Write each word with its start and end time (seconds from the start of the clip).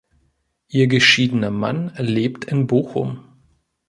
Ihr 0.67 0.87
geschiedener 0.87 1.51
Mann 1.51 1.93
lebt 1.99 2.45
in 2.45 2.65
Bochum. 2.65 3.23